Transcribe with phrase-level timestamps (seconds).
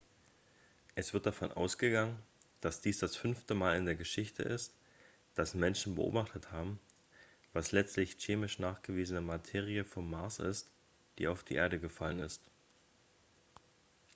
[0.95, 2.17] es wird davon ausgegangen
[2.59, 4.73] dass dies das fünfte mal in der geschichte ist
[5.35, 6.79] dass menschen beobachtet haben
[7.53, 10.67] was letztlich chemisch nachgewiesene materie vom mars ist
[11.19, 12.41] die auf die erde gefallen ist